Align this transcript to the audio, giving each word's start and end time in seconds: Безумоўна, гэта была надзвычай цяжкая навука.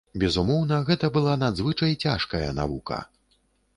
Безумоўна, 0.21 0.79
гэта 0.87 1.11
была 1.19 1.35
надзвычай 1.43 1.93
цяжкая 2.07 2.43
навука. 2.61 2.99